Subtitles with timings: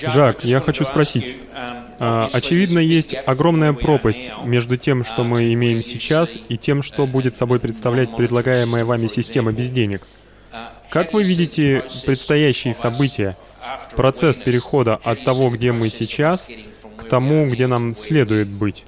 [0.00, 1.36] Жак, я хочу спросить.
[1.98, 7.36] А, очевидно, есть огромная пропасть между тем, что мы имеем сейчас, и тем, что будет
[7.36, 10.06] собой представлять предлагаемая вами система без денег.
[10.90, 13.36] Как вы видите предстоящие события,
[13.96, 16.48] процесс перехода от того, где мы сейчас,
[16.96, 18.84] к тому, где нам следует быть?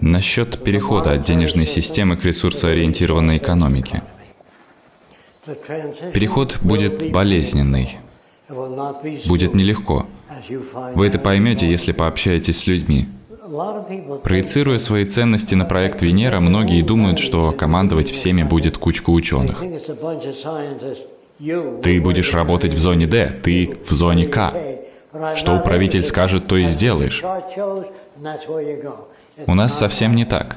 [0.00, 4.02] Насчет перехода от денежной системы к ресурсоориентированной экономике.
[6.12, 7.98] Переход будет болезненный,
[9.26, 10.06] будет нелегко.
[10.94, 13.08] Вы это поймете, если пообщаетесь с людьми.
[14.22, 19.62] Проецируя свои ценности на проект Венера, многие думают, что командовать всеми будет кучка ученых.
[21.82, 24.52] Ты будешь работать в зоне D, ты в зоне К.
[25.36, 27.24] Что управитель скажет, то и сделаешь.
[29.46, 30.56] У нас совсем не так.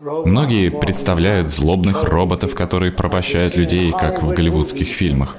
[0.00, 5.36] Многие представляют злобных роботов, которые порабощают людей, как в голливудских фильмах.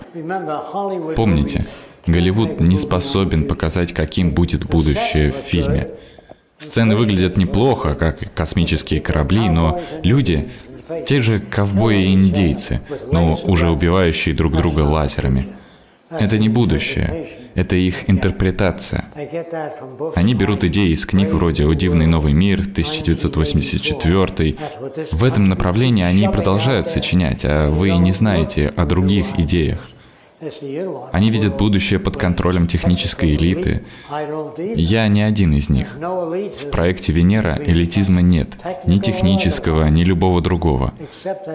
[1.15, 1.65] Помните,
[2.07, 5.89] Голливуд не способен показать, каким будет будущее в фильме.
[6.57, 10.49] Сцены выглядят неплохо, как космические корабли, но люди—
[11.07, 15.47] те же ковбои и индейцы, но уже убивающие друг друга лазерами.
[16.09, 17.40] Это не будущее.
[17.55, 19.05] Это их интерпретация.
[20.15, 24.55] Они берут идеи из книг вроде «О дивный новый мир», 1984.
[25.11, 29.90] В этом направлении они продолжают сочинять, а вы не знаете о других идеях.
[31.11, 33.83] Они видят будущее под контролем технической элиты.
[34.75, 35.87] Я не один из них.
[35.95, 38.49] В проекте Венера элитизма нет,
[38.85, 40.93] ни технического, ни любого другого.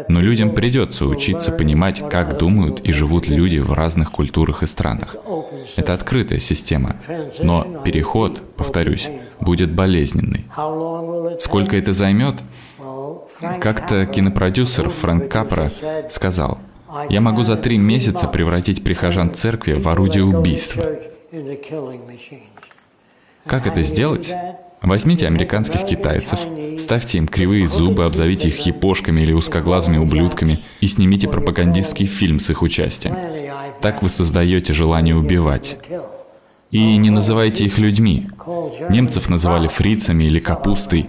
[0.09, 5.17] Но людям придется учиться понимать, как думают и живут люди в разных культурах и странах.
[5.77, 6.97] Это открытая система.
[7.41, 9.09] Но переход, повторюсь,
[9.41, 10.45] будет болезненный.
[11.41, 12.37] Сколько это займет?
[13.61, 15.70] Как-то кинопродюсер Фрэнк Капра
[16.09, 16.59] сказал—
[17.09, 20.84] я могу за три месяца превратить прихожан церкви в орудие убийства.
[23.47, 24.33] Как это сделать?
[24.83, 26.39] Возьмите американских китайцев,
[26.79, 32.51] ставьте им кривые зубы, обзовите их япошками или узкоглазыми ублюдками и снимите пропагандистский фильм с
[32.51, 33.17] их участием.
[33.80, 35.79] Так вы создаете желание убивать.
[36.70, 38.29] И не называйте их людьми.
[38.91, 41.07] Немцев называли фрицами или капустой,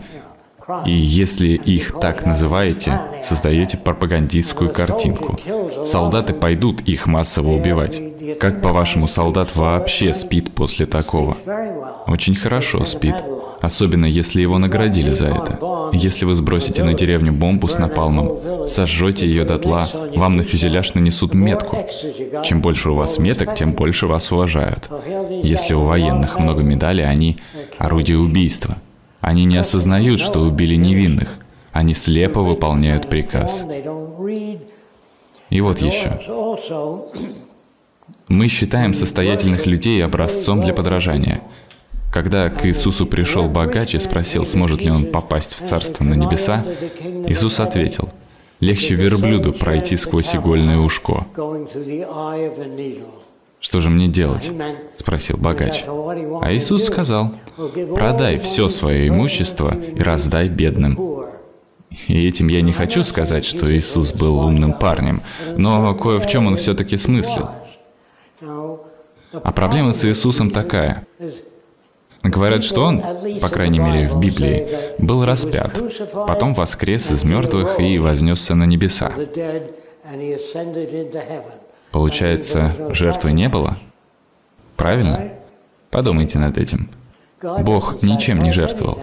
[0.86, 5.40] и если их так называете, создаете пропагандистскую картинку.
[5.86, 8.00] Солдаты пойдут их массово убивать.
[8.40, 11.38] Как, по-вашему, солдат вообще спит после такого?
[12.08, 13.16] Очень хорошо спит.
[13.62, 15.90] Особенно, если его наградили за это.
[15.94, 21.34] Если вы сбросите на деревню бомбу с напалмом, сожжете ее дотла, вам на фюзеляж нанесут
[21.34, 21.78] метку.
[22.44, 24.90] Чем больше у вас меток, тем больше вас уважают.
[25.44, 27.38] Если у военных много медалей, они
[27.80, 28.78] орудие убийства–
[29.22, 31.38] они не осознают, что убили невинных.
[31.72, 33.66] Они слепо выполняют приказ.
[35.50, 36.20] И вот еще.
[38.28, 41.42] Мы считаем состоятельных людей образцом для подражания.
[42.12, 46.66] Когда к Иисусу пришел богач и спросил, сможет ли он попасть в Царство на небеса,
[47.28, 48.10] Иисус ответил,
[48.60, 51.28] «Легче верблюду пройти сквозь игольное ушко».
[53.68, 54.50] «Что же мне делать?»—
[54.96, 55.84] спросил богач.
[56.42, 57.34] А Иисус сказал,
[57.94, 60.98] «Продай все свое имущество и раздай бедным».
[62.08, 65.22] И этим я не хочу сказать, что Иисус был умным парнем,
[65.58, 67.50] но кое в чем он все-таки смыслил.
[69.34, 71.06] А проблема с Иисусом такая.
[72.24, 73.04] Говорят, что он,
[73.42, 75.78] по крайней мере в Библии, был распят,
[76.26, 79.12] потом воскрес из мертвых и вознесся на небеса.
[81.98, 83.76] Получается, жертвы не было?
[84.76, 85.32] Правильно?
[85.90, 86.92] Подумайте над этим.
[87.42, 89.02] Бог ничем не жертвовал.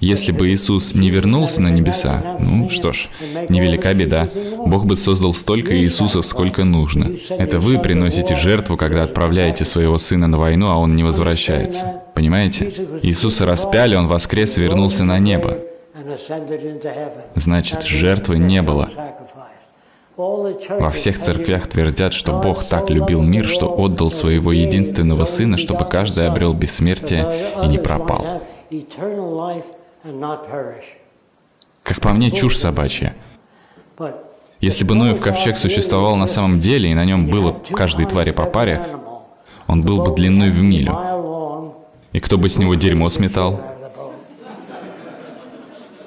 [0.00, 3.08] Если бы Иисус не вернулся на небеса, ну что ж,
[3.48, 4.28] невелика беда.
[4.66, 7.10] Бог бы создал столько Иисусов, сколько нужно.
[7.30, 12.02] Это вы приносите жертву, когда отправляете своего сына на войну, а он не возвращается.
[12.14, 12.70] Понимаете?
[13.00, 15.56] Иисуса распяли, он воскрес и вернулся на небо.
[17.34, 18.90] Значит, жертвы не было.
[20.16, 25.84] Во всех церквях твердят, что Бог так любил мир, что отдал своего единственного Сына, чтобы
[25.84, 28.42] каждый обрел бессмертие и не пропал.
[31.82, 33.14] Как по мне, чушь собачья.
[34.60, 38.46] Если бы Ноев ковчег существовал на самом деле, и на нем было каждой твари по
[38.46, 38.80] паре,
[39.66, 41.74] он был бы длиной в милю.
[42.12, 43.60] И кто бы с него дерьмо сметал?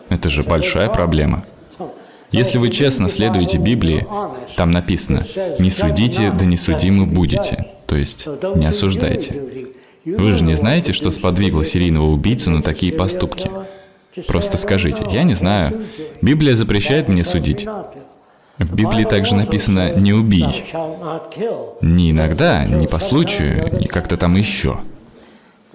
[0.10, 1.45] Это же большая проблема.
[2.31, 4.06] Если вы честно следуете Библии,
[4.56, 5.26] там написано
[5.60, 9.70] «Не судите, да не судимы будете», то есть не осуждайте.
[10.06, 13.50] Вы же не знаете, что сподвигло серийного убийцу на такие поступки?
[14.28, 15.88] Просто скажите, я не знаю.
[16.22, 17.68] Библия запрещает мне судить.
[18.58, 20.66] В Библии также написано «не убий».
[21.81, 24.81] Не иногда, не по случаю, не как-то там еще.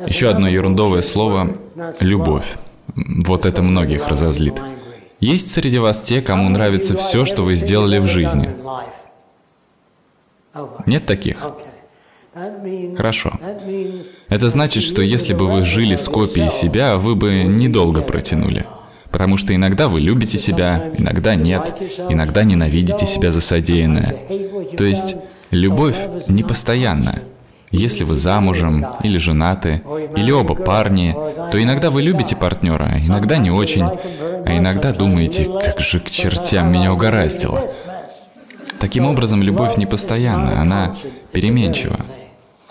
[0.07, 1.57] Еще одно ерундовое слово—
[2.01, 2.57] «любовь».
[2.95, 4.61] Вот это многих разозлит.
[5.25, 8.51] Есть среди вас те, кому нравится все, что вы сделали в жизни?
[10.85, 11.39] Нет таких?
[12.95, 13.33] Хорошо.
[14.29, 18.67] Это значит, что если бы вы жили с копией себя, вы бы недолго протянули.
[19.11, 21.75] Потому что иногда вы любите себя, иногда нет,
[22.11, 24.15] иногда ненавидите себя за содеянное.
[24.77, 25.17] То есть
[25.51, 25.97] любовь
[26.29, 27.23] не постоянна.
[27.71, 29.83] Если вы замужем или женаты,
[30.17, 31.13] или оба парни,
[31.51, 36.73] то иногда вы любите партнера, иногда не очень, а иногда думаете, как же к чертям
[36.73, 37.61] меня угораздило.
[38.79, 40.95] Таким образом, любовь не постоянна, она
[41.33, 41.99] переменчива.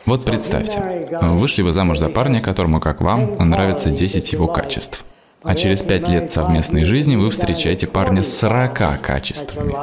[0.06, 5.04] Вот представьте, вышли вы замуж за парня, которому, как вам, нравится 10 его качеств.
[5.44, 9.74] А через 5 лет совместной жизни вы встречаете парня с 40 качествами.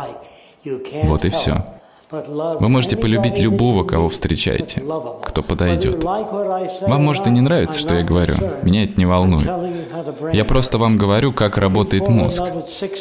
[1.05, 1.65] Вот и все.
[2.11, 4.83] Вы можете полюбить любого, кого встречаете,
[5.23, 6.03] кто подойдет.
[6.03, 8.35] Вам может и не нравится, что я говорю.
[8.63, 9.49] Меня это не волнует.
[10.33, 12.43] Я просто вам говорю, как работает мозг.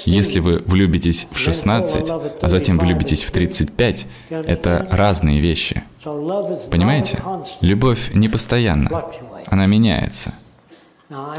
[0.05, 5.83] Если вы влюбитесь в 16, а затем влюбитесь в 35, это разные вещи.
[6.03, 7.19] Понимаете?
[7.61, 9.05] Любовь не постоянна.
[9.47, 10.33] Она меняется.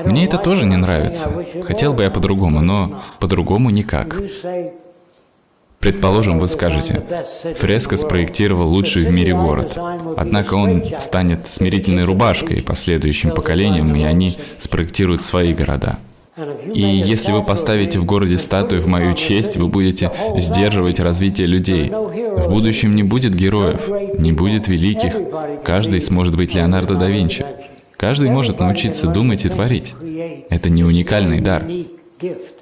[0.05, 1.31] Мне это тоже не нравится.
[1.63, 4.17] Хотел бы я по-другому, но по-другому никак.
[5.81, 7.03] Предположим, вы скажете,
[7.59, 9.79] Фреско спроектировал лучший в мире город.
[10.15, 15.99] Однако он станет смирительной рубашкой последующим поколениям, и они спроектируют свои города.
[16.73, 21.91] И если вы поставите в городе статую в мою честь, вы будете сдерживать развитие людей.
[21.91, 23.81] В будущем не будет героев,
[24.19, 25.15] не будет великих.
[25.65, 27.47] Каждый сможет быть Леонардо да Винчи.
[27.97, 29.95] Каждый может научиться думать и творить.
[30.51, 31.65] Это не уникальный дар.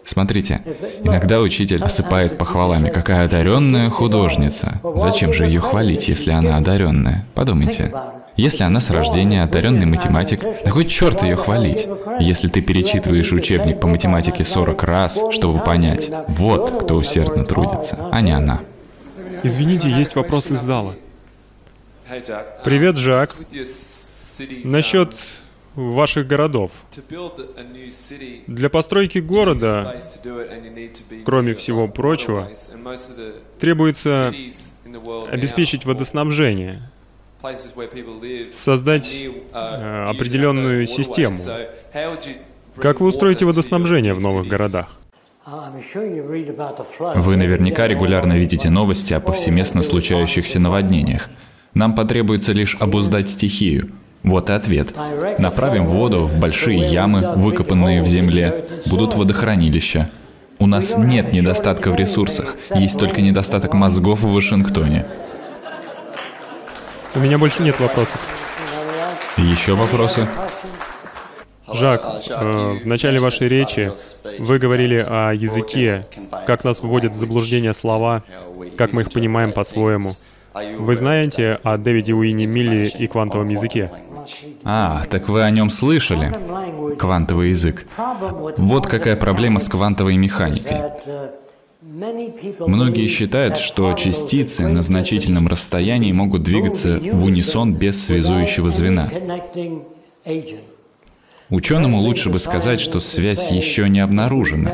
[0.05, 0.63] Смотрите,
[1.03, 4.81] иногда учитель осыпает похвалами, какая одаренная художница.
[4.95, 7.27] Зачем же ее хвалить, если она одаренная?
[7.35, 7.93] Подумайте.
[8.37, 11.89] Если она с рождения одаренный математик, да хоть черт ее хвалить.
[12.21, 18.21] Если ты перечитываешь учебник по математике 40 раз, чтобы понять, вот кто усердно трудится, а
[18.21, 18.61] не она.
[19.43, 20.95] Извините, есть вопрос из зала.
[22.65, 23.35] Привет, Жак.
[24.65, 25.17] Насчет
[25.79, 26.73] ваших городов.
[28.47, 30.01] Для постройки города,
[31.25, 32.49] кроме всего прочего,
[33.59, 34.35] требуется
[35.31, 36.91] обеспечить водоснабжение,
[38.53, 39.23] создать
[39.53, 41.37] э, определенную систему.
[42.77, 44.99] Как вы устроите водоснабжение в новых городах?
[47.15, 51.31] Вы наверняка регулярно видите новости о повсеместно случающихся наводнениях.
[51.75, 53.91] Нам потребуется лишь обуздать стихию,
[54.23, 54.95] вот и ответ.
[55.39, 58.65] Направим воду в большие ямы, выкопанные в земле.
[58.87, 60.11] Будут водохранилища.
[60.59, 65.07] У нас нет недостатка в ресурсах, есть только недостаток мозгов в Вашингтоне.
[67.15, 68.21] У меня больше нет вопросов.
[69.37, 70.27] Еще вопросы?
[71.73, 73.93] Жак, э, в начале вашей речи
[74.39, 76.07] вы говорили о языке,
[76.47, 78.25] как нас вводят в заблуждение слова,
[78.77, 80.13] как мы их понимаем по-своему.
[80.79, 83.91] Вы знаете о Дэвиде Уинни Милли и квантовом языке?
[84.65, 86.35] А, так вы о нем слышали?
[86.99, 87.87] Квантовый язык.
[88.57, 90.79] Вот какая проблема с квантовой механикой.
[91.81, 99.09] Многие считают, что частицы на значительном расстоянии могут двигаться в унисон без связующего звена.
[101.51, 104.73] Ученому лучше бы сказать, что связь еще не обнаружена.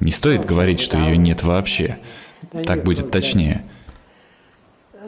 [0.00, 1.96] Не стоит говорить, что ее нет вообще.
[2.66, 3.64] Так будет точнее.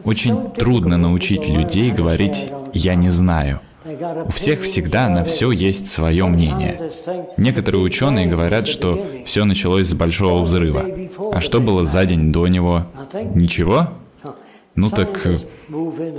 [0.05, 3.61] Очень трудно научить людей говорить «я не знаю».
[4.25, 6.91] У всех всегда на все есть свое мнение.
[7.37, 10.85] Некоторые ученые говорят, что все началось с большого взрыва.
[11.33, 12.87] А что было за день до него?
[13.35, 13.91] Ничего?
[14.75, 15.37] Ну так э,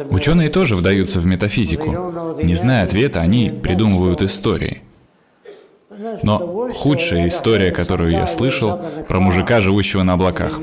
[0.09, 1.91] ученые тоже вдаются в метафизику.
[2.41, 4.81] Не зная ответа, они придумывают истории.
[6.23, 10.59] Но худшая история, которую я слышал, про мужика, живущего на облаках.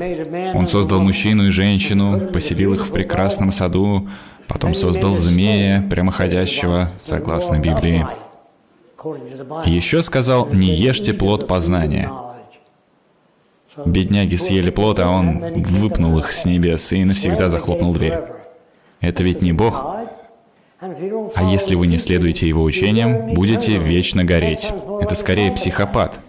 [0.53, 4.07] Он создал мужчину и женщину, поселил их в прекрасном саду,
[4.47, 8.05] потом создал змея, прямоходящего, согласно Библии.
[9.65, 12.09] еще сказал, не ешьте плод познания.
[13.85, 18.19] Бедняги съели плод, а он выпнул их с небес и навсегда захлопнул дверь.
[19.01, 19.95] Это ведь не Бог.
[20.79, 24.71] А если вы не следуете его учениям, будете вечно гореть.
[25.01, 26.19] Это скорее психопат.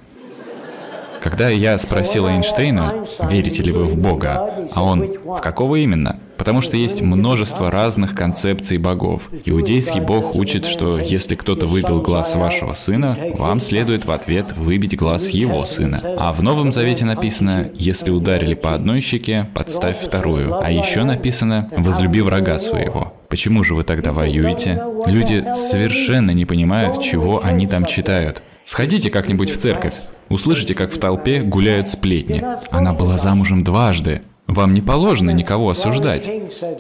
[1.27, 6.21] Когда я спросил Эйнштейна, верите ли вы в Бога, а он, в какого именно?
[6.37, 9.31] Потому что есть множество разных концепций богов.
[9.45, 14.97] Иудейский бог учит, что если кто-то выбил глаз вашего сына, вам следует в ответ выбить
[14.97, 16.01] глаз его сына.
[16.17, 20.55] А в Новом Завете написано, если ударили по одной щеке, подставь вторую.
[20.63, 23.15] А еще написано, возлюби врага своего.
[23.29, 24.81] Почему же вы тогда воюете?
[25.07, 28.43] Люди совершенно не понимают, чего они там читают.
[28.67, 29.95] Сходите как-нибудь в церковь.
[30.29, 32.45] Услышите, как в толпе гуляют сплетни.
[32.73, 34.23] Она была замужем дважды.
[34.49, 36.29] Вам не положено никого осуждать.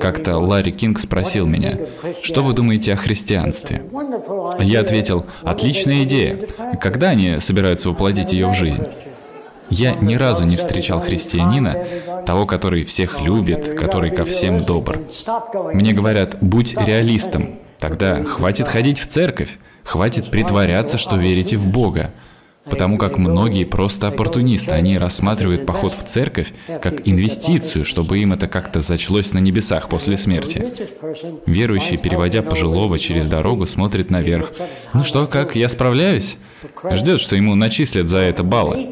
[0.00, 1.78] Как-то Ларри Кинг спросил меня,
[2.25, 3.85] что вы думаете о христианстве?
[4.59, 6.49] Я ответил, отличная идея.
[6.81, 8.83] Когда они собираются воплотить ее в жизнь?
[9.71, 11.87] Я ни разу не встречал христианина,
[12.26, 14.99] того, который всех любит, который ко всем добр.
[15.73, 22.12] Мне говорят, будь реалистом, тогда хватит ходить в церковь, хватит притворяться, что верите в Бога.
[22.68, 28.49] Потому как многие просто оппортунисты, они рассматривают поход в церковь как инвестицию, чтобы им это
[28.49, 30.73] как-то зачлось на небесах после смерти.
[31.46, 34.52] Верующий, переводя пожилого через дорогу, смотрит наверх.
[34.92, 36.38] «Ну что, как, я справляюсь?»
[36.92, 38.87] Ждет, что ему начислят за это баллы.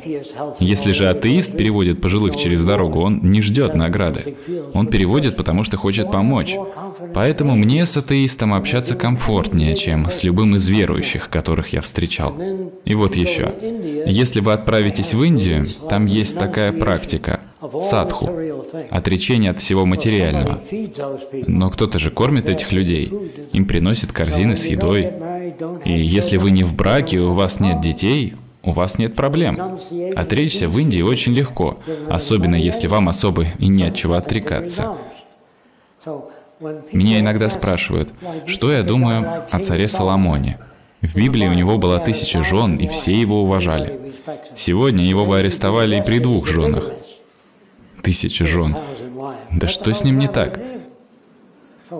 [0.61, 4.37] Если же атеист переводит пожилых через дорогу, он не ждет награды.
[4.75, 6.57] Он переводит, потому что хочет помочь.
[7.15, 12.37] Поэтому мне с атеистом общаться комфортнее, чем с любым из верующих, которых я встречал.
[12.85, 13.53] И вот еще.
[14.07, 17.41] Если вы отправитесь в Индию, там есть такая практика–
[17.81, 18.31] садху,
[18.91, 20.61] отречение от всего материального.
[21.47, 23.13] Но кто-то же кормит этих людей,
[23.53, 25.11] им приносит корзины с едой.
[25.85, 29.79] И если вы не в браке, у вас нет детей, у вас нет проблем.
[30.17, 31.79] Отречься в Индии очень легко,
[32.09, 34.97] особенно если вам особо и не от чего отрекаться.
[36.93, 38.13] Меня иногда спрашивают,
[38.47, 40.59] что я думаю о царе Соломоне–
[41.07, 44.15] в Библии у него было тысяча жен, и все его уважали.
[44.55, 46.91] Сегодня его бы арестовали и при двух женах.
[48.03, 48.77] Тысяча жен.
[49.53, 50.61] Да что с ним не так?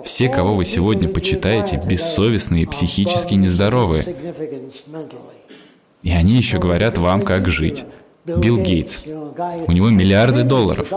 [0.03, 4.03] Все, кого вы сегодня почитаете, бессовестные и психически нездоровые.
[6.01, 7.85] И они еще говорят вам, как жить.
[8.25, 8.99] Билл Гейтс.
[9.05, 10.87] У него миллиарды долларов.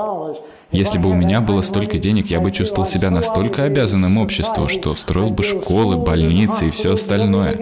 [0.71, 4.95] Если бы у меня было столько денег, я бы чувствовал себя настолько обязанным обществу, что
[4.95, 7.59] строил бы школы, больницы и все остальное.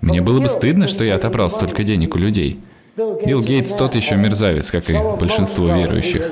[0.00, 2.60] Мне было бы стыдно, что я отобрал столько денег у людей.
[2.96, 6.30] Билл Гейтс тот еще мерзавец, как и большинство верующих.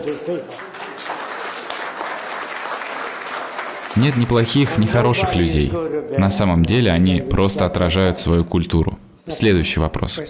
[3.96, 5.72] Нет ни плохих, ни хороших людей.
[6.16, 8.98] На самом деле они просто отражают свою культуру.
[9.26, 10.20] Следующий вопрос.